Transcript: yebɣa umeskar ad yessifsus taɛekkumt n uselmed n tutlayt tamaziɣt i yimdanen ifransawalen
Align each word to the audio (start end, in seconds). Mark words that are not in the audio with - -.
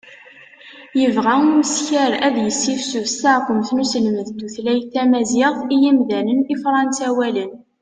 yebɣa 0.99 1.33
umeskar 1.49 2.11
ad 2.27 2.35
yessifsus 2.45 3.13
taɛekkumt 3.21 3.69
n 3.73 3.81
uselmed 3.83 4.27
n 4.31 4.35
tutlayt 4.39 4.91
tamaziɣt 4.93 5.59
i 5.73 5.75
yimdanen 5.83 6.47
ifransawalen 6.53 7.51